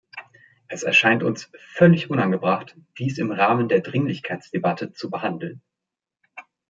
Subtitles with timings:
[0.67, 5.61] Es erscheint uns völlig unangebracht, dies im Rahmen der Dringlichkeitsdebatte zu behandeln.